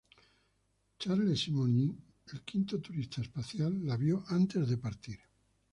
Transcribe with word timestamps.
Charles 0.97 1.35
Simonyi, 1.41 1.85
el 2.33 2.41
quinto 2.41 2.81
turista 2.89 3.21
espacial 3.21 3.79
la 3.85 3.97
vio 4.07 4.23
antes 4.39 4.67
de 4.73 4.79
partir. 4.89 5.19